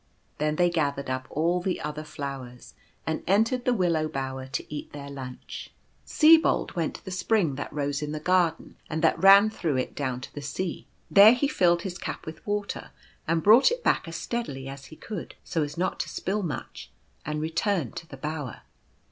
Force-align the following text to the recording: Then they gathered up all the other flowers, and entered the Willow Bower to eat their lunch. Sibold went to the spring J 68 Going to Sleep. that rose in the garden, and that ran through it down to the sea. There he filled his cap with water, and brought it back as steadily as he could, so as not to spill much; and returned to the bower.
Then 0.39 0.55
they 0.55 0.71
gathered 0.71 1.11
up 1.11 1.27
all 1.29 1.61
the 1.61 1.79
other 1.79 2.03
flowers, 2.03 2.73
and 3.05 3.21
entered 3.27 3.65
the 3.65 3.73
Willow 3.75 4.07
Bower 4.07 4.47
to 4.47 4.73
eat 4.73 4.93
their 4.93 5.11
lunch. 5.11 5.69
Sibold 6.05 6.75
went 6.75 6.95
to 6.95 7.05
the 7.05 7.11
spring 7.11 7.55
J 7.55 7.57
68 7.57 7.57
Going 7.57 7.57
to 7.57 7.61
Sleep. 7.61 7.69
that 7.69 7.85
rose 7.85 8.01
in 8.07 8.11
the 8.13 8.19
garden, 8.19 8.75
and 8.89 9.01
that 9.03 9.19
ran 9.21 9.49
through 9.51 9.77
it 9.77 9.93
down 9.95 10.19
to 10.21 10.33
the 10.33 10.41
sea. 10.41 10.87
There 11.11 11.33
he 11.33 11.47
filled 11.47 11.83
his 11.83 11.99
cap 11.99 12.25
with 12.25 12.43
water, 12.47 12.89
and 13.27 13.43
brought 13.43 13.69
it 13.69 13.83
back 13.83 14.07
as 14.07 14.15
steadily 14.15 14.67
as 14.67 14.85
he 14.85 14.95
could, 14.95 15.35
so 15.43 15.61
as 15.61 15.77
not 15.77 15.99
to 15.99 16.09
spill 16.09 16.41
much; 16.41 16.89
and 17.23 17.39
returned 17.39 17.95
to 17.97 18.07
the 18.07 18.17
bower. 18.17 18.61